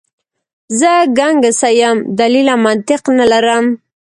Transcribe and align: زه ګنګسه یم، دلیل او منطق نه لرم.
زه 0.79 0.91
ګنګسه 1.17 1.69
یم، 1.79 1.97
دلیل 2.19 2.47
او 2.53 2.59
منطق 2.65 3.01
نه 3.17 3.25
لرم. 3.31 3.65